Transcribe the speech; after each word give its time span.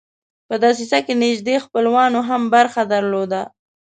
په 0.47 0.55
دسیسه 0.63 0.99
کې 1.05 1.13
نیژدې 1.23 1.55
خپلوانو 1.65 2.19
هم 2.29 2.41
برخه 2.55 2.81
درلوده. 2.93 3.41